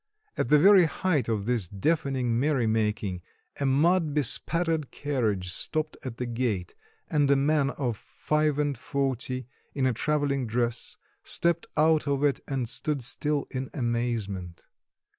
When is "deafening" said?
1.67-2.39